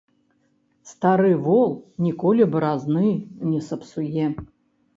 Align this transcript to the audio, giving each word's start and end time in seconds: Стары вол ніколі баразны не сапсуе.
Стары 0.91 1.33
вол 1.49 1.69
ніколі 2.07 2.49
баразны 2.57 3.07
не 3.53 3.63
сапсуе. 3.69 4.25